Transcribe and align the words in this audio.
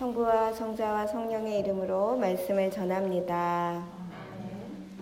성부와 0.00 0.52
성자와 0.54 1.06
성령의 1.08 1.58
이름으로 1.58 2.16
말씀을 2.16 2.70
전합니다. 2.70 3.84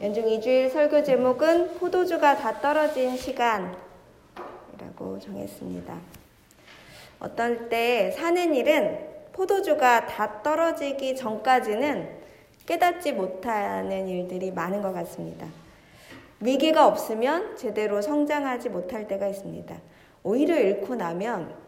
연중 0.02 0.24
2주일 0.24 0.72
설교 0.72 1.04
제목은 1.04 1.74
포도주가 1.78 2.36
다 2.36 2.60
떨어진 2.60 3.16
시간이라고 3.16 3.76
정했습니다. 5.20 5.94
어떨 7.20 7.68
때 7.68 8.10
사는 8.10 8.52
일은 8.52 8.98
포도주가 9.30 10.04
다 10.08 10.42
떨어지기 10.42 11.14
전까지는 11.14 12.08
깨닫지 12.66 13.12
못하는 13.12 14.08
일들이 14.08 14.50
많은 14.50 14.82
것 14.82 14.92
같습니다. 14.92 15.46
위기가 16.40 16.88
없으면 16.88 17.56
제대로 17.56 18.02
성장하지 18.02 18.70
못할 18.70 19.06
때가 19.06 19.28
있습니다. 19.28 19.76
오히려 20.24 20.58
잃고 20.58 20.96
나면 20.96 21.67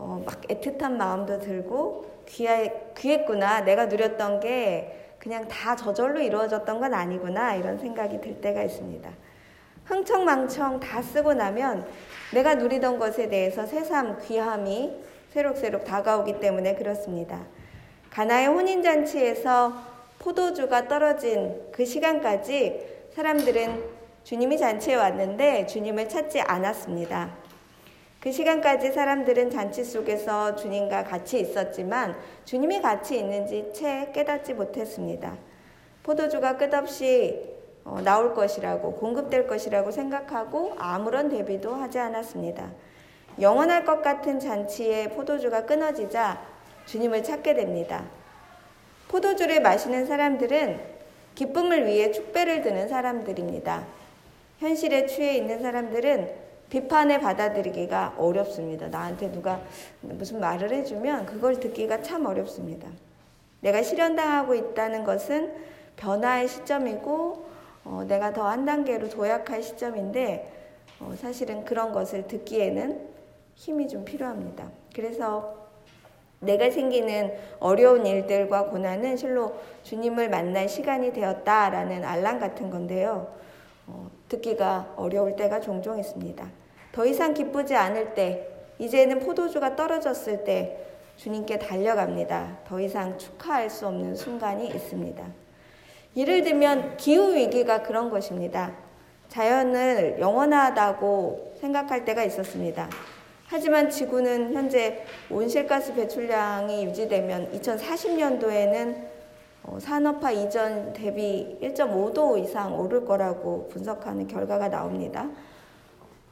어, 0.00 0.22
막 0.24 0.40
애틋한 0.48 0.92
마음도 0.92 1.38
들고 1.38 2.06
귀하, 2.26 2.66
귀했구나. 2.96 3.60
내가 3.60 3.86
누렸던 3.86 4.40
게 4.40 5.14
그냥 5.18 5.46
다 5.46 5.76
저절로 5.76 6.20
이루어졌던 6.20 6.80
건 6.80 6.94
아니구나. 6.94 7.54
이런 7.54 7.78
생각이 7.78 8.20
들 8.22 8.40
때가 8.40 8.62
있습니다. 8.62 9.10
흥청망청 9.84 10.80
다 10.80 11.02
쓰고 11.02 11.34
나면 11.34 11.86
내가 12.32 12.54
누리던 12.54 12.98
것에 12.98 13.28
대해서 13.28 13.66
새삼 13.66 14.20
귀함이 14.26 14.94
새록새록 15.32 15.84
다가오기 15.84 16.40
때문에 16.40 16.76
그렇습니다. 16.76 17.40
가나의 18.08 18.46
혼인잔치에서 18.48 19.72
포도주가 20.18 20.88
떨어진 20.88 21.60
그 21.72 21.84
시간까지 21.84 23.08
사람들은 23.14 24.00
주님이 24.24 24.56
잔치에 24.56 24.94
왔는데 24.94 25.66
주님을 25.66 26.08
찾지 26.08 26.40
않았습니다. 26.40 27.49
그 28.20 28.30
시간까지 28.30 28.92
사람들은 28.92 29.50
잔치 29.50 29.82
속에서 29.82 30.54
주님과 30.54 31.04
같이 31.04 31.40
있었지만 31.40 32.14
주님이 32.44 32.82
같이 32.82 33.18
있는지 33.18 33.72
채 33.74 34.10
깨닫지 34.12 34.52
못했습니다. 34.52 35.38
포도주가 36.02 36.58
끝없이 36.58 37.58
어, 37.82 38.02
나올 38.04 38.34
것이라고 38.34 38.96
공급될 38.96 39.46
것이라고 39.46 39.90
생각하고 39.90 40.74
아무런 40.78 41.30
대비도 41.30 41.74
하지 41.74 41.98
않았습니다. 41.98 42.70
영원할 43.40 43.86
것 43.86 44.02
같은 44.02 44.38
잔치에 44.38 45.08
포도주가 45.08 45.64
끊어지자 45.64 46.42
주님을 46.84 47.24
찾게 47.24 47.54
됩니다. 47.54 48.04
포도주를 49.08 49.62
마시는 49.62 50.04
사람들은 50.04 50.78
기쁨을 51.36 51.86
위해 51.86 52.10
축배를 52.10 52.60
드는 52.60 52.88
사람들입니다. 52.88 53.86
현실에 54.58 55.06
취해 55.06 55.36
있는 55.36 55.62
사람들은 55.62 56.49
비판을 56.70 57.20
받아들이기가 57.20 58.14
어렵습니다. 58.16 58.88
나한테 58.88 59.30
누가 59.32 59.60
무슨 60.00 60.40
말을 60.40 60.72
해주면 60.72 61.26
그걸 61.26 61.58
듣기가 61.60 62.00
참 62.00 62.24
어렵습니다. 62.26 62.88
내가 63.60 63.82
실현당하고 63.82 64.54
있다는 64.54 65.04
것은 65.04 65.52
변화의 65.96 66.48
시점이고 66.48 67.50
어, 67.84 68.04
내가 68.06 68.32
더 68.32 68.44
한 68.46 68.64
단계로 68.64 69.08
도약할 69.08 69.62
시점인데 69.62 70.52
어, 71.00 71.14
사실은 71.20 71.64
그런 71.64 71.92
것을 71.92 72.26
듣기에는 72.26 73.08
힘이 73.54 73.88
좀 73.88 74.04
필요합니다. 74.04 74.70
그래서 74.94 75.56
내가 76.38 76.70
생기는 76.70 77.36
어려운 77.58 78.06
일들과 78.06 78.66
고난은 78.66 79.16
실로 79.16 79.56
주님을 79.82 80.30
만날 80.30 80.68
시간이 80.68 81.12
되었다라는 81.12 82.04
알람 82.04 82.38
같은 82.38 82.70
건데요. 82.70 83.28
어, 83.86 84.10
듣기가 84.28 84.94
어려울 84.96 85.36
때가 85.36 85.60
종종 85.60 85.98
있습니다. 85.98 86.59
더 86.92 87.06
이상 87.06 87.34
기쁘지 87.34 87.74
않을 87.74 88.14
때, 88.14 88.46
이제는 88.78 89.20
포도주가 89.20 89.76
떨어졌을 89.76 90.44
때 90.44 90.78
주님께 91.16 91.58
달려갑니다. 91.58 92.60
더 92.66 92.80
이상 92.80 93.18
축하할 93.18 93.68
수 93.68 93.86
없는 93.86 94.16
순간이 94.16 94.68
있습니다. 94.68 95.24
예를 96.16 96.42
들면 96.42 96.96
기후 96.96 97.34
위기가 97.34 97.82
그런 97.82 98.10
것입니다. 98.10 98.72
자연을 99.28 100.16
영원하다고 100.18 101.56
생각할 101.60 102.04
때가 102.04 102.24
있었습니다. 102.24 102.88
하지만 103.46 103.90
지구는 103.90 104.54
현재 104.54 105.04
온실가스 105.28 105.94
배출량이 105.94 106.84
유지되면 106.86 107.52
2040년도에는 107.52 108.96
어, 109.64 109.78
산업화 109.78 110.30
이전 110.30 110.92
대비 110.92 111.58
1.5도 111.60 112.42
이상 112.42 112.78
오를 112.78 113.04
거라고 113.04 113.68
분석하는 113.68 114.26
결과가 114.26 114.68
나옵니다. 114.68 115.28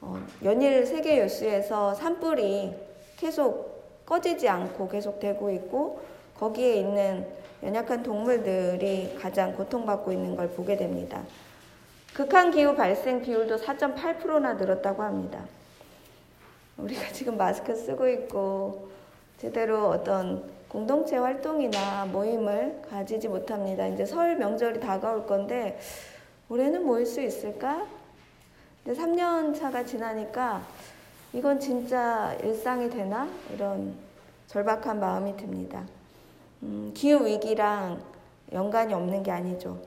어, 0.00 0.20
연일 0.44 0.86
세계 0.86 1.16
뉴스에서 1.22 1.94
산불이 1.94 2.74
계속 3.16 4.04
꺼지지 4.06 4.48
않고 4.48 4.88
계속 4.88 5.20
되고 5.20 5.50
있고 5.50 6.00
거기에 6.38 6.76
있는 6.76 7.26
연약한 7.62 8.02
동물들이 8.02 9.16
가장 9.20 9.54
고통받고 9.54 10.12
있는 10.12 10.36
걸 10.36 10.48
보게 10.50 10.76
됩니다. 10.76 11.22
극한 12.14 12.50
기후 12.50 12.74
발생 12.74 13.20
비율도 13.20 13.56
4.8%나 13.56 14.54
늘었다고 14.54 15.02
합니다. 15.02 15.44
우리가 16.76 17.08
지금 17.12 17.36
마스크 17.36 17.74
쓰고 17.74 18.08
있고 18.08 18.88
제대로 19.38 19.88
어떤 19.88 20.48
공동체 20.68 21.16
활동이나 21.16 22.06
모임을 22.06 22.82
가지지 22.88 23.28
못합니다. 23.28 23.86
이제 23.88 24.04
설 24.04 24.36
명절이 24.36 24.80
다가올 24.80 25.26
건데 25.26 25.78
올해는 26.48 26.84
모일 26.84 27.06
수 27.06 27.20
있을까? 27.20 27.86
근데 28.88 29.02
3년 29.02 29.54
차가 29.54 29.84
지나니까 29.84 30.62
이건 31.34 31.60
진짜 31.60 32.34
일상이 32.42 32.88
되나? 32.88 33.28
이런 33.52 33.94
절박한 34.46 34.98
마음이 34.98 35.36
듭니다. 35.36 35.84
음, 36.62 36.92
기후 36.94 37.26
위기랑 37.26 38.00
연관이 38.50 38.94
없는 38.94 39.22
게 39.22 39.30
아니죠. 39.30 39.78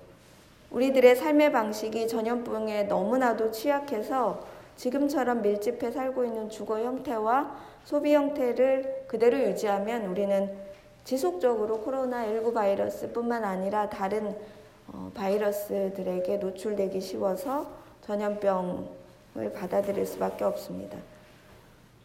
우리들의 0.69 1.15
삶의 1.15 1.51
방식이 1.51 2.07
전염병에 2.07 2.83
너무나도 2.83 3.49
취약해서 3.49 4.45
지금처럼 4.75 5.41
밀집해 5.41 5.89
살고 5.89 6.23
있는 6.23 6.47
주거 6.51 6.79
형태와 6.79 7.57
소비 7.83 8.13
형태를 8.13 9.05
그대로 9.07 9.39
유지하면 9.39 10.05
우리는 10.05 10.55
지속적으로 11.05 11.83
코로나19 11.83 12.53
바이러스뿐만 12.53 13.45
아니라 13.45 13.89
다른 13.89 14.37
어, 14.93 15.09
바이러스들에게 15.15 16.37
노출되기 16.37 17.01
쉬워서 17.01 17.80
전염병을 18.11 19.53
받아들일 19.55 20.05
수밖에 20.05 20.43
없습니다. 20.43 20.97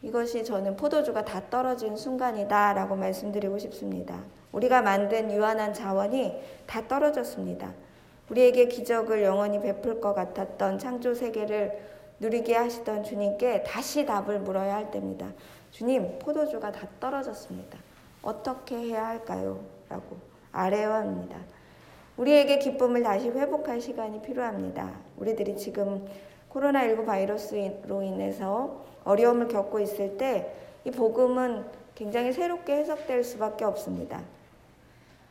이것이 0.02 0.44
저는 0.44 0.76
포도주가 0.76 1.24
다 1.24 1.42
떨어진 1.50 1.96
순간이다 1.96 2.74
라고 2.74 2.94
말씀드리고 2.94 3.58
싶습니다. 3.58 4.20
우리가 4.52 4.82
만든 4.82 5.32
유한한 5.32 5.74
자원이 5.74 6.40
다 6.66 6.86
떨어졌습니다. 6.86 7.72
우리에게 8.30 8.68
기적을 8.68 9.24
영원히 9.24 9.60
베풀 9.60 10.00
것 10.00 10.14
같았던 10.14 10.78
창조 10.78 11.14
세계를 11.14 11.96
누리게 12.20 12.54
하시던 12.54 13.02
주님께 13.02 13.64
다시 13.64 14.06
답을 14.06 14.38
물어야 14.40 14.76
할 14.76 14.90
때입니다. 14.90 15.26
주님, 15.72 16.18
포도주가 16.20 16.70
다 16.70 16.86
떨어졌습니다. 17.00 17.78
어떻게 18.22 18.76
해야 18.76 19.08
할까요? 19.08 19.60
라고 19.88 20.16
아뢰어 20.52 20.92
합니다. 20.92 21.36
우리에게 22.16 22.58
기쁨을 22.58 23.02
다시 23.02 23.28
회복할 23.28 23.80
시간이 23.80 24.22
필요합니다. 24.22 24.90
우리들이 25.16 25.56
지금 25.56 26.06
코로나19 26.52 27.04
바이러스로 27.04 28.02
인해서 28.02 28.84
어려움을 29.04 29.48
겪고 29.48 29.80
있을 29.80 30.16
때 30.16 30.66
이 30.86 30.90
복음은 30.92 31.64
굉장히 31.96 32.32
새롭게 32.32 32.76
해석될 32.76 33.24
수밖에 33.24 33.64
없습니다. 33.64 34.22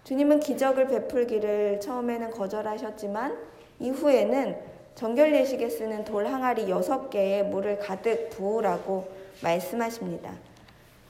주님은 0.03 0.41
기적을 0.41 0.87
베풀기를 0.87 1.79
처음에는 1.79 2.31
거절하셨지만 2.31 3.37
이후에는 3.79 4.57
정결 4.95 5.33
예식에 5.33 5.69
쓰는 5.69 6.03
돌 6.03 6.27
항아리 6.27 6.65
6개에 6.65 7.43
물을 7.43 7.79
가득 7.79 8.29
부으라고 8.31 9.07
말씀하십니다. 9.41 10.33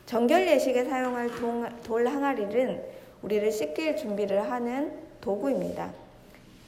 정결 0.05 0.47
예식에 0.47 0.83
사용할 0.85 1.31
돌 1.83 2.07
항아리는 2.07 2.83
우리를 3.23 3.51
씻길 3.51 3.97
준비를 3.97 4.51
하는 4.51 4.93
도구입니다. 5.25 5.91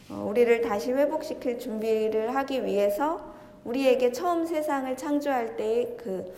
어, 0.09 0.25
우리를 0.27 0.61
다시 0.61 0.91
회복시킬 0.91 1.59
준비를 1.59 2.33
하기 2.35 2.65
위해서 2.65 3.35
우리에게 3.63 4.11
처음 4.11 4.45
세상을 4.47 4.97
창조할 4.97 5.55
때의 5.55 5.95
그 5.97 6.33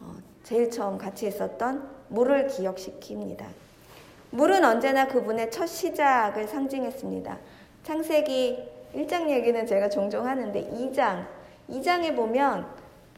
어, 0.00 0.12
제일 0.42 0.70
처음 0.70 0.98
같이 0.98 1.28
있었던 1.28 1.88
물을 2.08 2.48
기억시킵니다. 2.48 3.44
물은 4.30 4.64
언제나 4.64 5.06
그분의 5.06 5.52
첫 5.52 5.66
시작을 5.66 6.48
상징했습니다. 6.48 7.38
창세기 7.84 8.68
1장 8.94 9.30
얘기는 9.30 9.66
제가 9.66 9.88
종종 9.88 10.26
하는데 10.26 10.60
2장, 10.70 11.26
2장에 11.70 12.16
보면 12.16 12.66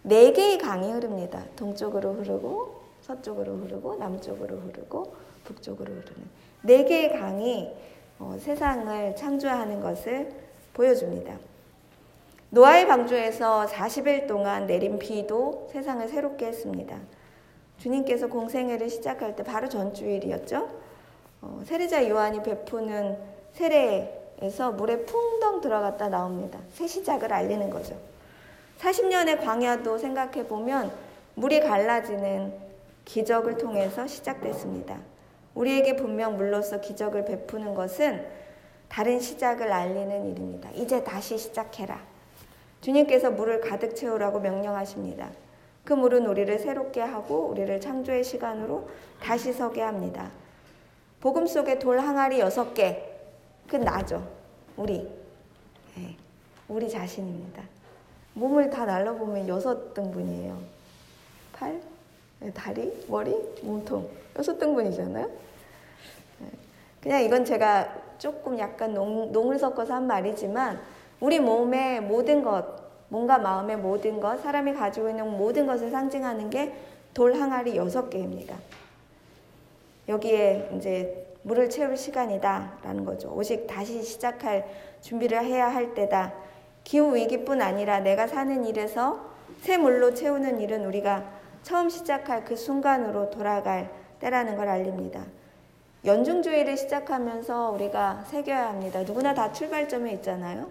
네 0.02 0.32
개의 0.32 0.58
강이 0.58 0.92
흐릅니다. 0.92 1.44
동쪽으로 1.56 2.12
흐르고 2.14 2.82
서쪽으로 3.00 3.56
흐르고 3.56 3.96
남쪽으로 3.96 4.58
흐르고 4.58 5.14
북쪽으로 5.44 5.86
흐르는 5.86 6.28
네 6.62 6.84
개의 6.84 7.18
강이 7.18 7.72
어, 8.18 8.36
세상을 8.40 9.16
창조하는 9.16 9.80
것을 9.80 10.32
보여줍니다. 10.74 11.36
노아의 12.50 12.86
방주에서 12.86 13.66
40일 13.66 14.26
동안 14.26 14.66
내린 14.66 14.98
비도 14.98 15.68
세상을 15.70 16.06
새롭게 16.08 16.46
했습니다. 16.46 16.98
주님께서 17.78 18.28
공생애를 18.28 18.88
시작할 18.90 19.36
때 19.36 19.42
바로 19.42 19.68
전주일이었죠. 19.68 20.68
어, 21.42 21.62
세례자 21.64 22.08
요한이 22.08 22.42
베푸는 22.42 23.16
세례에서 23.52 24.72
물에 24.72 25.04
풍덩 25.04 25.60
들어갔다 25.60 26.08
나옵니다. 26.08 26.58
새 26.72 26.86
시작을 26.86 27.32
알리는 27.32 27.70
거죠. 27.70 27.96
40년의 28.80 29.44
광야도 29.44 29.98
생각해 29.98 30.46
보면 30.46 30.90
물이 31.34 31.60
갈라지는 31.60 32.52
기적을 33.04 33.58
통해서 33.58 34.06
시작됐습니다. 34.06 34.98
우리에게 35.54 35.96
분명 35.96 36.36
물로서 36.36 36.80
기적을 36.80 37.24
베푸는 37.24 37.74
것은 37.74 38.26
다른 38.88 39.20
시작을 39.20 39.70
알리는 39.70 40.30
일입니다. 40.30 40.70
이제 40.70 41.04
다시 41.04 41.36
시작해라. 41.36 42.00
주님께서 42.80 43.30
물을 43.30 43.60
가득 43.60 43.94
채우라고 43.94 44.40
명령하십니다. 44.40 45.30
그 45.84 45.92
물은 45.92 46.26
우리를 46.26 46.58
새롭게 46.58 47.00
하고 47.00 47.46
우리를 47.46 47.80
창조의 47.80 48.24
시간으로 48.24 48.88
다시 49.20 49.52
서게 49.52 49.82
합니다. 49.82 50.30
복음 51.20 51.46
속에 51.46 51.78
돌 51.78 51.98
항아리 51.98 52.38
여섯 52.40 52.74
개, 52.74 53.02
그 53.66 53.76
나죠. 53.76 54.26
우리. 54.76 55.10
네, 55.96 56.16
우리 56.68 56.88
자신입니다. 56.88 57.62
몸을 58.34 58.70
다 58.70 58.84
날라보면 58.84 59.48
여섯 59.48 59.92
등분이에요. 59.94 60.58
팔, 61.52 61.72
네, 61.72 61.80
다리, 62.54 62.92
머리, 63.08 63.34
몸통. 63.62 64.08
여섯 64.38 64.58
등분이잖아요. 64.58 65.26
네, 66.38 66.46
그냥 67.02 67.22
이건 67.22 67.44
제가 67.44 67.92
조금 68.18 68.58
약간 68.58 68.94
농, 68.94 69.32
농을 69.32 69.58
섞어서 69.58 69.94
한 69.94 70.06
말이지만 70.06 70.80
우리 71.20 71.40
몸의 71.40 72.00
모든 72.02 72.42
것, 72.42 72.64
몸과 73.08 73.38
마음의 73.38 73.78
모든 73.78 74.20
것, 74.20 74.40
사람이 74.42 74.74
가지고 74.74 75.08
있는 75.08 75.28
모든 75.30 75.66
것을 75.66 75.90
상징하는 75.90 76.50
게 76.50 76.88
돌 77.18 77.34
항아리 77.34 77.76
여섯 77.76 78.08
개입니다. 78.10 78.56
여기에 80.08 80.70
이제 80.76 81.26
물을 81.42 81.68
채울 81.68 81.96
시간이다라는 81.96 83.04
거죠. 83.04 83.32
오직 83.34 83.66
다시 83.66 84.02
시작할 84.04 84.64
준비를 85.00 85.44
해야 85.44 85.68
할 85.68 85.94
때다. 85.94 86.32
기후 86.84 87.16
위기뿐 87.16 87.60
아니라 87.60 87.98
내가 87.98 88.28
사는 88.28 88.64
일에서 88.64 89.26
새 89.62 89.76
물로 89.76 90.14
채우는 90.14 90.60
일은 90.60 90.84
우리가 90.86 91.24
처음 91.62 91.88
시작할 91.88 92.44
그 92.44 92.56
순간으로 92.56 93.30
돌아갈 93.30 93.90
때라는 94.20 94.56
걸 94.56 94.68
알립니다. 94.68 95.24
연중주의를 96.04 96.76
시작하면서 96.76 97.70
우리가 97.70 98.24
새겨야 98.28 98.68
합니다. 98.68 99.02
누구나 99.02 99.34
다 99.34 99.52
출발점에 99.52 100.12
있잖아요. 100.14 100.68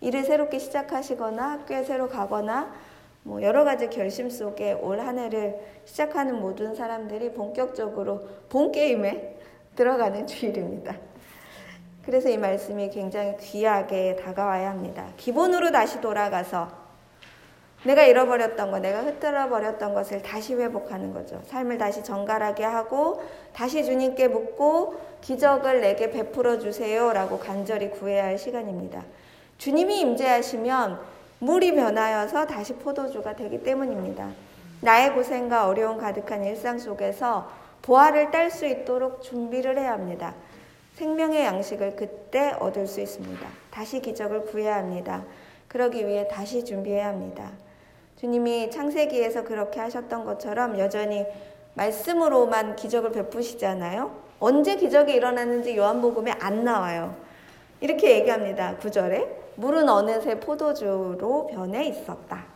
일을 0.00 0.24
새롭게 0.24 0.58
시작하시거나 0.58 1.50
학교에 1.52 1.84
새로 1.84 2.08
가거나 2.08 2.72
뭐 3.22 3.40
여러 3.42 3.64
가지 3.64 3.88
결심 3.88 4.28
속에 4.28 4.72
올 4.74 5.00
한 5.00 5.18
해를 5.18 5.58
시작하는 5.86 6.40
모든 6.40 6.74
사람들이 6.74 7.32
본격적으로 7.32 8.28
본 8.48 8.70
게임에 8.72 9.36
들어가는 9.76 10.26
주일입니다. 10.26 10.96
그래서 12.04 12.28
이 12.28 12.36
말씀이 12.36 12.90
굉장히 12.90 13.36
귀하게 13.38 14.16
다가와야 14.16 14.70
합니다. 14.70 15.06
기본으로 15.16 15.70
다시 15.72 16.00
돌아가서 16.02 16.83
내가 17.84 18.04
잃어버렸던 18.04 18.70
것, 18.70 18.80
내가 18.80 19.00
흩어져 19.00 19.48
버렸던 19.48 19.94
것을 19.94 20.22
다시 20.22 20.54
회복하는 20.54 21.12
거죠. 21.12 21.40
삶을 21.44 21.78
다시 21.78 22.02
정갈하게 22.02 22.64
하고 22.64 23.22
다시 23.52 23.84
주님께 23.84 24.28
묻고 24.28 24.94
기적을 25.20 25.80
내게 25.80 26.10
베풀어 26.10 26.58
주세요 26.58 27.12
라고 27.12 27.38
간절히 27.38 27.90
구해야 27.90 28.24
할 28.24 28.38
시간입니다. 28.38 29.02
주님이 29.58 30.00
임재하시면 30.00 30.98
물이 31.40 31.74
변하여서 31.74 32.46
다시 32.46 32.74
포도주가 32.74 33.36
되기 33.36 33.62
때문입니다. 33.62 34.30
나의 34.80 35.14
고생과 35.14 35.68
어려움 35.68 35.98
가득한 35.98 36.44
일상 36.44 36.78
속에서 36.78 37.50
보화를 37.82 38.30
딸 38.30 38.50
수 38.50 38.66
있도록 38.66 39.22
준비를 39.22 39.78
해야 39.78 39.92
합니다. 39.92 40.34
생명의 40.94 41.44
양식을 41.44 41.96
그때 41.96 42.54
얻을 42.60 42.86
수 42.86 43.00
있습니다. 43.00 43.46
다시 43.70 44.00
기적을 44.00 44.46
구해야 44.46 44.76
합니다. 44.76 45.22
그러기 45.68 46.06
위해 46.06 46.28
다시 46.28 46.64
준비해야 46.64 47.08
합니다. 47.08 47.50
주님이 48.24 48.70
창세기에서 48.70 49.44
그렇게 49.44 49.80
하셨던 49.80 50.24
것처럼 50.24 50.78
여전히 50.78 51.26
말씀으로만 51.74 52.74
기적을 52.74 53.12
베푸시잖아요. 53.12 54.10
언제 54.40 54.76
기적이 54.76 55.12
일어나는지 55.12 55.76
요한복음에 55.76 56.32
안 56.40 56.64
나와요. 56.64 57.14
이렇게 57.82 58.12
얘기합니다. 58.16 58.78
9절에 58.80 59.28
물은 59.56 59.86
어느새 59.90 60.40
포도주로 60.40 61.48
변해 61.48 61.84
있었다. 61.84 62.46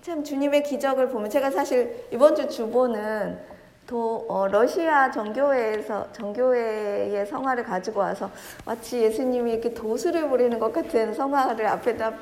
참 0.00 0.24
주님의 0.24 0.64
기적을 0.64 1.10
보면 1.10 1.30
제가 1.30 1.52
사실 1.52 2.08
이번 2.10 2.34
주 2.34 2.48
주보는 2.48 3.38
또 3.86 4.26
어, 4.28 4.48
러시아 4.48 5.12
정교회에서 5.12 6.10
정교회의 6.10 7.24
성화를 7.24 7.62
가지고 7.62 8.00
와서 8.00 8.28
마치 8.64 9.00
예수님이 9.00 9.52
이렇게 9.52 9.72
도수를 9.72 10.28
부리는 10.28 10.58
것 10.58 10.72
같은 10.72 11.14
성화를 11.14 11.68
앞에다 11.68 12.14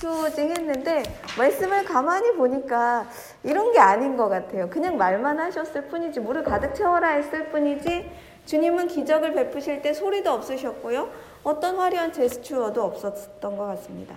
수징했는데 0.00 1.02
말씀을 1.38 1.84
가만히 1.84 2.32
보니까 2.34 3.08
이런 3.42 3.72
게 3.72 3.78
아닌 3.78 4.16
것 4.16 4.28
같아요. 4.28 4.68
그냥 4.68 4.96
말만 4.96 5.38
하셨을 5.38 5.88
뿐이지 5.88 6.20
물을 6.20 6.44
가득 6.44 6.74
채워라 6.74 7.08
했을 7.08 7.48
뿐이지 7.48 8.10
주님은 8.44 8.88
기적을 8.88 9.32
베푸실 9.32 9.82
때 9.82 9.92
소리도 9.92 10.30
없으셨고요. 10.30 11.10
어떤 11.42 11.76
화려한 11.76 12.12
제스처도 12.12 12.82
없었던 12.82 13.56
것 13.56 13.66
같습니다. 13.66 14.16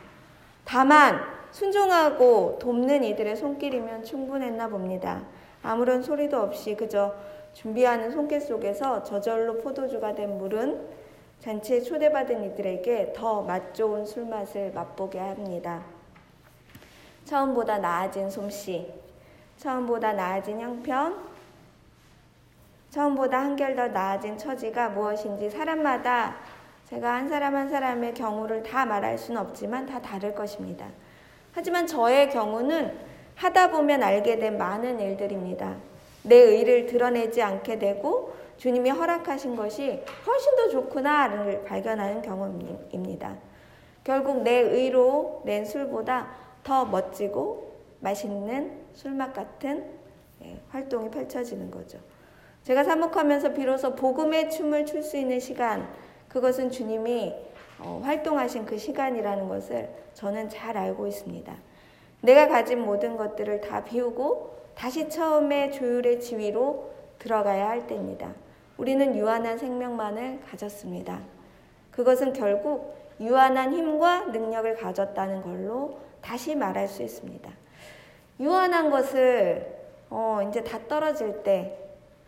다만 0.66 1.20
순종하고 1.52 2.60
돕는 2.62 3.04
이들의 3.04 3.36
손길이면 3.38 4.04
충분했나 4.04 4.68
봅니다. 4.68 5.24
아무런 5.64 6.04
소리도 6.04 6.40
없이 6.40 6.76
그저 6.76 7.16
준비하는 7.54 8.12
손길 8.12 8.40
속에서 8.40 9.04
저절로 9.04 9.58
포도주가 9.58 10.14
된 10.14 10.38
물은 10.38 10.80
잔치에 11.40 11.82
초대받은 11.82 12.44
이들에게 12.52 13.14
더 13.16 13.42
맛 13.42 13.74
좋은 13.74 14.06
술맛을 14.06 14.72
맛보게 14.74 15.20
합니다. 15.20 15.82
처음보다 17.26 17.78
나아진 17.78 18.30
솜씨, 18.30 18.92
처음보다 19.58 20.14
나아진 20.14 20.60
형편, 20.60 21.18
처음보다 22.90 23.40
한결 23.40 23.76
더 23.76 23.88
나아진 23.88 24.38
처지가 24.38 24.90
무엇인지 24.90 25.50
사람마다 25.50 26.38
제가 26.90 27.14
한 27.14 27.30
사람 27.30 27.56
한 27.56 27.70
사람의 27.70 28.16
경우를 28.16 28.64
다 28.64 28.86
말할 28.86 29.18
수는 29.18 29.40
없지만 29.40 29.86
다 29.86 30.02
다를 30.02 30.34
것입니다. 30.34 30.88
하지만 31.54 31.86
저의 31.86 32.30
경우는 32.32 32.98
하다 33.36 33.72
보면 33.72 34.02
알게 34.04 34.40
된 34.40 34.58
많은 34.58 35.00
일들입니다. 35.00 35.76
내 36.24 36.36
의를 36.36 36.88
드러내지 36.88 37.42
않게 37.42 37.80
되고 37.80 38.34
주님이 38.60 38.90
허락하신 38.90 39.56
것이 39.56 40.04
훨씬 40.28 40.56
더 40.58 40.68
좋구나를 40.68 41.64
발견하는 41.64 42.22
경험입니다. 42.22 43.38
결국 44.04 44.44
내 44.44 44.52
의로 44.60 45.42
낸 45.46 45.64
술보다 45.64 46.28
더 46.62 46.84
멋지고 46.84 47.72
맛있는 48.02 48.82
술맛 48.94 49.34
같은 49.34 49.86
예, 50.44 50.60
활동이 50.70 51.10
펼쳐지는 51.10 51.72
거죠. 51.72 52.00
제가 52.64 52.84
사목하면서 52.84 53.54
비로소 53.54 53.96
복음의 53.96 54.52
춤을 54.52 54.86
출 54.86 55.04
수 55.04 55.16
있는 55.16 55.40
시간, 55.40 55.90
그것은 56.28 56.70
주님이 56.70 57.34
어, 57.80 58.02
활동하신 58.04 58.66
그 58.66 58.78
시간이라는 58.78 59.48
것을 59.48 59.90
저는 60.14 60.50
잘 60.50 60.78
알고 60.78 61.08
있습니다. 61.08 61.56
내가 62.22 62.50
가진 62.50 62.82
모든 62.82 63.16
것들을 63.16 63.62
다 63.62 63.86
비우고 63.86 64.54
다시 64.76 65.08
처음에 65.08 65.72
조율의 65.72 66.20
지위로 66.20 66.92
들어가야 67.20 67.70
할 67.70 67.88
때입니다. 67.88 68.34
우리는 68.80 69.14
유한한 69.18 69.58
생명만을 69.58 70.40
가졌습니다. 70.50 71.20
그것은 71.92 72.32
결국 72.32 72.96
유한한 73.20 73.74
힘과 73.74 74.28
능력을 74.28 74.74
가졌다는 74.78 75.42
걸로 75.42 76.00
다시 76.22 76.56
말할 76.56 76.88
수 76.88 77.04
있습니다. 77.04 77.52
유한한 78.40 78.90
것을 78.90 79.78
어, 80.10 80.40
이제 80.48 80.64
다 80.64 80.80
떨어질 80.88 81.44
때, 81.44 81.78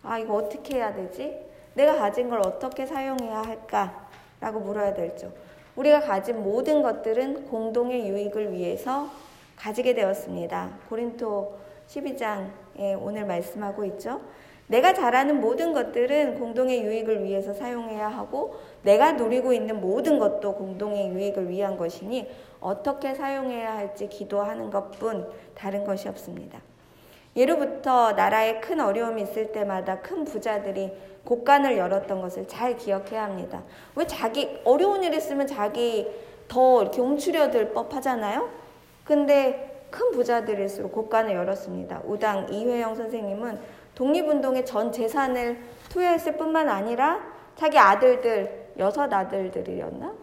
아, 0.04 0.20
이거 0.20 0.36
어떻게 0.36 0.76
해야 0.76 0.94
되지? 0.94 1.40
내가 1.74 1.96
가진 1.96 2.30
걸 2.30 2.40
어떻게 2.46 2.86
사용해야 2.86 3.44
할까? 3.44 4.10
라고 4.42 4.60
물어야 4.60 4.94
되죠. 4.94 5.32
우리가 5.78 6.02
가진 6.02 6.44
모든 6.44 6.82
것들은 6.82 7.48
공동의 7.48 8.10
유익을 8.10 8.52
위해서 8.52 9.10
가지게 9.56 9.96
되었습니다. 9.96 10.70
고린토 10.90 11.58
12장에 11.88 13.00
오늘 13.02 13.26
말씀하고 13.26 13.86
있죠. 13.86 14.20
내가 14.72 14.94
잘하는 14.94 15.42
모든 15.42 15.74
것들은 15.74 16.40
공동의 16.40 16.84
유익을 16.84 17.26
위해서 17.26 17.54
사용해야 17.54 18.08
하고 18.08 18.56
내가 18.84 19.12
누리고 19.12 19.52
있는 19.52 19.82
모든 19.82 20.18
것도 20.18 20.56
공동의 20.56 21.10
유익을 21.10 21.50
위한 21.50 21.76
것이니 21.78 22.30
어떻게 22.62 23.14
사용해야 23.14 23.76
할지 23.76 24.08
기도하는 24.08 24.72
것뿐 24.72 25.28
다른 25.56 25.84
것이 25.84 26.08
없습니다. 26.08 26.60
예로부터 27.36 28.14
나라에 28.14 28.62
큰 28.62 28.80
어려움이 28.80 29.24
있을 29.24 29.52
때마다 29.52 30.00
큰 30.00 30.24
부자들이 30.24 30.94
곳간을 31.26 31.78
열었던 31.78 32.22
것을 32.22 32.48
잘 32.48 32.78
기억해야 32.78 33.24
합니다. 33.24 33.64
왜 33.96 34.08
자기 34.08 34.58
어려운 34.64 35.04
일 35.04 35.14
있으면 35.14 35.48
자기 35.48 36.08
더 36.48 36.82
이렇게 36.82 37.02
움츠려들 37.02 37.74
법하잖아요. 37.74 38.50
근데 39.04 39.86
큰 39.90 40.12
부자들일수록 40.12 40.94
곳간을 40.94 41.36
열었습니다. 41.36 42.04
우당 42.06 42.48
이회영 42.50 42.96
선생님은 42.96 43.81
독립운동에 44.02 44.66
전 44.66 44.92
재산을 44.92 45.60
투여했을 45.90 46.36
뿐만 46.36 46.68
아니라 46.68 47.22
자기 47.56 47.78
아들들, 47.78 48.72
여섯 48.80 49.14
아들들이었나? 49.14 50.16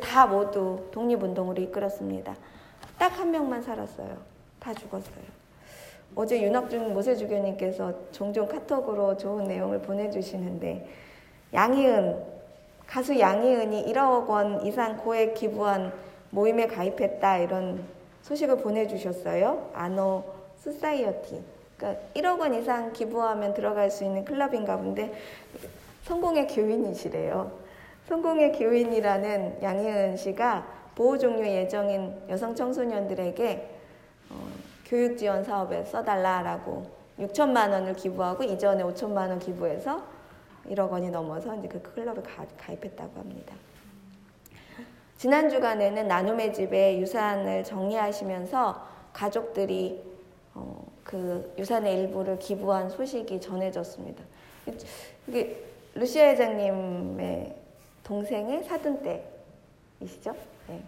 다 0.00 0.26
모두 0.26 0.88
독립운동으로 0.90 1.60
이끌었습니다. 1.60 2.34
딱 2.98 3.18
한 3.18 3.30
명만 3.30 3.60
살았어요. 3.60 4.16
다 4.58 4.72
죽었어요. 4.72 5.24
어제 6.14 6.40
윤학준 6.40 6.94
모세주교님께서 6.94 7.92
종종 8.12 8.48
카톡으로 8.48 9.18
좋은 9.18 9.44
내용을 9.44 9.82
보내주시는데 9.82 10.88
양희은 11.52 12.24
가수 12.86 13.20
양희은이 13.20 13.92
1억 13.92 14.26
원 14.26 14.64
이상 14.64 14.96
고액 14.96 15.34
기부한 15.34 15.92
모임에 16.30 16.66
가입했다 16.66 17.38
이런 17.38 17.84
소식을 18.22 18.56
보내주셨어요. 18.56 19.70
Honor 19.74 20.24
Society. 20.56 21.57
그러니까 21.78 22.02
1억 22.14 22.40
원 22.40 22.54
이상 22.54 22.92
기부하면 22.92 23.54
들어갈 23.54 23.90
수 23.90 24.04
있는 24.04 24.24
클럽인가 24.24 24.76
본데 24.76 25.14
성공회 26.02 26.48
교인이시래요. 26.48 27.52
성공회 28.08 28.52
교인이라는 28.52 29.62
양희은 29.62 30.16
씨가 30.16 30.66
보호 30.94 31.16
종료 31.16 31.46
예정인 31.46 32.12
여성 32.28 32.54
청소년들에게 32.54 33.70
어, 34.30 34.48
교육 34.84 35.16
지원 35.16 35.44
사업에 35.44 35.84
써달라라고 35.84 36.86
6천만 37.20 37.70
원을 37.70 37.94
기부하고 37.94 38.42
이전에 38.42 38.82
5천만 38.82 39.28
원 39.28 39.38
기부해서 39.38 40.02
1억 40.70 40.90
원이 40.90 41.10
넘어서 41.10 41.54
이제 41.56 41.68
그 41.68 41.80
클럽에 41.80 42.20
가, 42.22 42.44
가입했다고 42.56 43.20
합니다. 43.20 43.54
지난 45.16 45.50
주간에는 45.50 46.08
나눔의 46.08 46.54
집에 46.54 46.98
유산을 47.00 47.64
정리하시면서 47.64 48.86
가족들이 49.12 50.02
어, 50.54 50.84
그 51.08 51.54
유산의 51.56 52.00
일부를 52.00 52.38
기부한 52.38 52.90
소식이 52.90 53.40
전해졌습니다. 53.40 54.22
이게 55.26 55.64
루시아 55.94 56.26
회장님의 56.26 57.56
동생의 58.04 58.64
사돈댁이시죠? 58.64 60.34
네. 60.68 60.82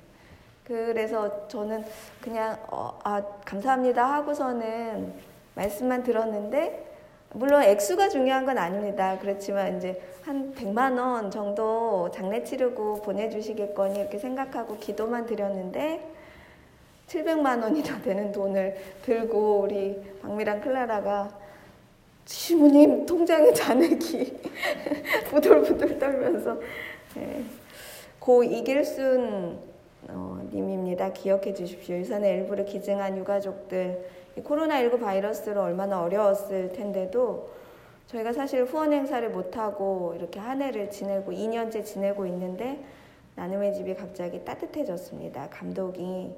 그래서 0.64 1.48
저는 1.48 1.82
그냥 2.20 2.58
어, 2.68 2.98
아 3.02 3.22
감사합니다 3.46 4.12
하고서는 4.12 5.14
말씀만 5.54 6.02
들었는데 6.02 6.86
물론 7.32 7.62
액수가 7.62 8.10
중요한 8.10 8.44
건 8.44 8.58
아닙니다. 8.58 9.16
그렇지만 9.22 9.78
이제 9.78 10.02
한 10.22 10.54
100만 10.54 10.98
원 10.98 11.30
정도 11.30 12.10
장례 12.12 12.44
치르고 12.44 13.00
보내주시겠거니 13.00 13.98
이렇게 13.98 14.18
생각하고 14.18 14.76
기도만 14.76 15.24
드렸는데 15.24 16.19
700만 17.10 17.60
원이나 17.60 18.00
되는 18.02 18.30
돈을 18.30 18.76
들고 19.02 19.62
우리 19.62 20.00
박미랑 20.22 20.60
클라라가 20.60 21.36
시부님 22.24 23.04
통장에 23.04 23.52
잔액이 23.52 24.40
부들부들 25.28 25.98
떨면서 25.98 26.60
네. 27.16 27.42
고 28.20 28.44
이길순 28.44 29.58
어, 30.08 30.48
님입니다. 30.52 31.12
기억해 31.12 31.52
주십시오. 31.52 31.96
유산의 31.96 32.38
일부를 32.38 32.64
기증한 32.64 33.18
유가족들 33.18 34.08
코로나19 34.38 35.00
바이러스로 35.00 35.62
얼마나 35.62 36.00
어려웠을 36.02 36.72
텐데도 36.72 37.50
저희가 38.06 38.32
사실 38.32 38.64
후원 38.64 38.92
행사를 38.92 39.28
못하고 39.30 40.14
이렇게 40.16 40.38
한 40.38 40.62
해를 40.62 40.90
지내고 40.90 41.32
2년째 41.32 41.84
지내고 41.84 42.26
있는데 42.26 42.84
나눔의 43.34 43.74
집이 43.74 43.94
갑자기 43.94 44.44
따뜻해졌습니다. 44.44 45.48
감독이 45.50 46.34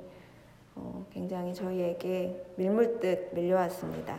어, 0.74 1.04
굉장히 1.12 1.54
저희에게 1.54 2.44
밀물듯 2.56 3.30
밀려왔습니다. 3.32 4.16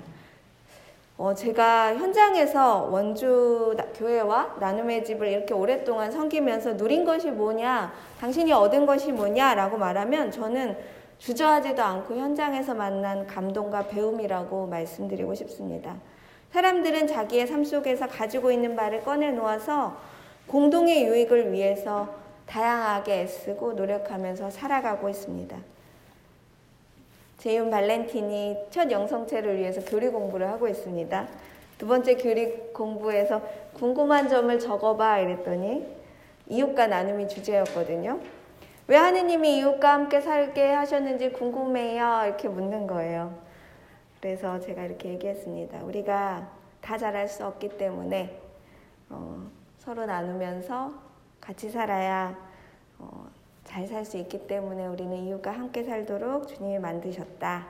어, 1.18 1.34
제가 1.34 1.96
현장에서 1.96 2.90
원주 2.92 3.76
교회와 3.96 4.56
나눔의 4.60 5.06
집을 5.06 5.28
이렇게 5.28 5.54
오랫동안 5.54 6.12
섬기면서 6.12 6.74
누린 6.74 7.06
것이 7.06 7.30
뭐냐, 7.32 7.94
당신이 8.20 8.52
얻은 8.52 8.86
것이 8.86 9.12
뭐냐라고 9.12 9.78
말하면 9.78 10.32
저는 10.32 10.76
주저하지도 11.20 11.82
않고 11.82 12.16
현장에서 12.18 12.74
만난 12.74 13.28
감동과 13.28 13.88
배움이라고 13.88 14.68
말씀드리고 14.68 15.36
싶습니다. 15.36 15.96
사람들은 16.52 17.08
자기의 17.08 17.48
삶 17.48 17.64
속에서 17.64 18.08
가지고 18.08 18.52
있는 18.52 18.76
바를 18.76 19.04
꺼내 19.04 19.32
놓아서 19.32 19.96
공동의 20.48 21.06
유익을 21.06 21.52
위해서 21.52 22.14
다양하게 22.48 23.22
애쓰고 23.22 23.74
노력하면서 23.74 24.50
살아가고 24.50 25.10
있습니다. 25.10 25.58
제이온 27.44 27.70
발렌틴이 27.70 28.68
첫 28.70 28.90
영성체를 28.90 29.58
위해서 29.58 29.82
교리 29.84 30.08
공부를 30.08 30.48
하고 30.48 30.70
있습니다. 30.70 31.28
두 31.78 31.86
번째 31.86 32.16
교리 32.16 32.72
공부에서 32.72 33.42
궁금한 33.74 34.30
점을 34.30 34.58
적어봐 34.58 35.20
이랬더니 35.20 35.86
이웃과 36.48 36.88
나눔이 36.88 37.28
주제였거든요. 37.28 38.22
왜 38.88 38.96
하느님이 38.96 39.58
이웃과 39.58 39.92
함께 39.92 40.22
살게 40.22 40.72
하셨는지 40.72 41.34
궁금해요. 41.34 42.22
이렇게 42.28 42.48
묻는 42.48 42.88
거예요. 42.88 43.38
그래서 44.22 44.62
제가 44.62 44.86
이렇게 44.86 45.10
얘기했습니다. 45.10 45.84
우리가 45.84 46.50
다 46.80 46.98
잘할 46.98 47.28
수 47.28 47.46
없기 47.46 47.78
때문에 47.78 48.40
어, 49.10 49.46
서로 49.80 50.06
나누면서 50.06 50.94
같이 51.42 51.70
살아야 51.70 52.38
어, 53.00 53.28
잘 53.74 53.88
살 53.88 54.06
수 54.06 54.18
있기 54.18 54.46
때문에 54.46 54.86
우리는 54.86 55.18
이웃과 55.18 55.50
함께 55.50 55.84
살도록 55.84 56.48
주님이 56.48 56.78
만드셨다. 56.78 57.66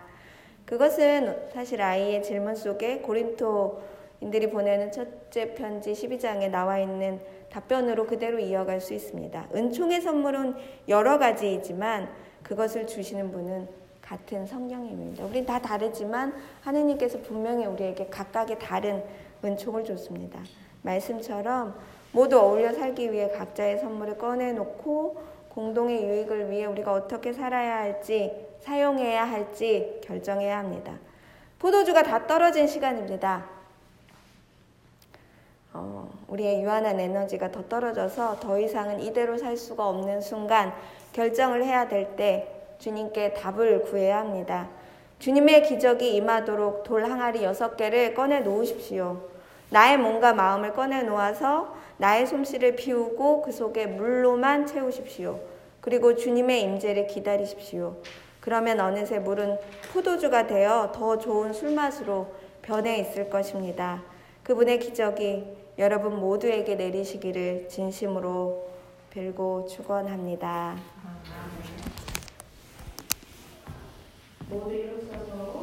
그것은 0.66 1.48
사실 1.54 1.82
아이의 1.82 2.22
질문 2.24 2.56
속에 2.56 2.98
고린토인들이 2.98 4.50
보내는 4.50 4.92
첫째 4.92 5.54
편지 5.54 5.94
12장에 5.94 6.50
나와 6.50 6.78
있는 6.78 7.22
답변으로 7.50 8.06
그대로 8.06 8.38
이어갈 8.38 8.82
수 8.82 8.94
있습니다. 8.94 9.48
은총의 9.56 10.02
선물은 10.02 10.56
여러 10.90 11.18
가지이지만 11.18 12.10
그것을 12.44 12.86
주시는 12.86 13.32
분은 13.32 13.70
같은 14.02 14.46
성령님입니다. 14.46 15.24
우린 15.24 15.46
다 15.46 15.62
다르지만 15.62 16.34
하느님께서 16.64 17.20
분명히 17.22 17.66
우리에게 17.66 18.08
각각의 18.08 18.60
다른 18.60 19.02
은총을 19.42 19.86
줬습니다. 19.86 20.42
말씀처럼 20.82 21.80
모두 22.12 22.38
어울려 22.38 22.74
살기 22.74 23.10
위해 23.14 23.30
각자의 23.30 23.80
선물을 23.80 24.18
꺼내놓고 24.18 25.33
공동의 25.54 26.04
유익을 26.04 26.50
위해 26.50 26.66
우리가 26.66 26.92
어떻게 26.92 27.32
살아야 27.32 27.78
할지, 27.78 28.32
사용해야 28.62 29.24
할지 29.30 30.00
결정해야 30.04 30.58
합니다. 30.58 30.94
포도주가 31.60 32.04
다 32.04 32.26
떨어진 32.26 32.68
시간입니다. 32.68 33.46
어, 35.74 36.10
우리의 36.28 36.62
유한한 36.64 37.00
에너지가 37.00 37.52
더 37.52 37.68
떨어져서 37.68 38.40
더 38.40 38.60
이상은 38.60 39.00
이대로 39.02 39.38
살 39.38 39.58
수가 39.58 39.88
없는 39.88 40.22
순간 40.22 40.74
결정을 41.14 41.64
해야 41.64 41.88
될 41.88 42.16
때 42.16 42.50
주님께 42.80 43.34
답을 43.34 43.84
구해야 43.84 44.20
합니다. 44.20 44.68
주님의 45.20 45.64
기적이 45.64 46.16
임하도록 46.16 46.84
돌 46.84 47.06
항아리 47.06 47.44
여섯 47.44 47.78
개를 47.78 48.14
꺼내 48.14 48.42
놓으십시오. 48.42 49.22
나의 49.70 49.98
몸과 49.98 50.34
마음을 50.34 50.74
꺼내 50.74 51.02
놓아서 51.04 51.76
나의 52.04 52.28
솜씨를 52.28 52.76
피우고 52.76 53.44
그 53.44 53.54
속에 53.54 53.86
물로만 53.86 54.68
채우십시오. 54.68 55.40
그리고 55.80 56.18
주님의 56.18 56.62
임재를 56.64 57.08
기다리십시오. 57.08 57.96
그러면 58.42 58.82
어느새 58.82 59.20
물은 59.20 59.58
포도주가 59.94 60.46
되어 60.46 60.92
더 60.94 61.18
좋은 61.18 61.54
술맛으로 61.54 62.28
변해 62.62 62.98
있을 62.98 63.30
것입니다. 63.30 64.04
그분의 64.44 64.80
기적이 64.80 65.46
여러분 65.78 66.20
모두에게 66.20 66.76
내리시기를 66.76 67.70
진심으로 67.70 68.68
빌고 69.10 69.68
축원합니다. 69.68 70.76
모두 74.50 74.74
일어서서 74.74 75.63